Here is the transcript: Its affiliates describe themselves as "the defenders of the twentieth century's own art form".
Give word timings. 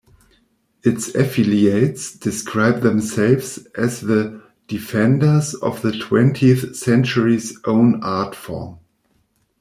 Its 0.81 1.13
affiliates 1.13 2.17
describe 2.17 2.81
themselves 2.81 3.59
as 3.75 4.01
"the 4.01 4.41
defenders 4.67 5.53
of 5.53 5.79
the 5.83 5.91
twentieth 5.95 6.75
century's 6.75 7.59
own 7.65 8.01
art 8.03 8.33
form". 8.33 8.79